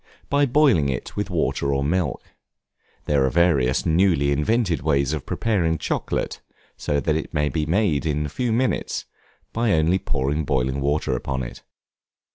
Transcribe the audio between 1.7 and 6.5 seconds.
or milk. There are various newly invented ways of preparing chocolate,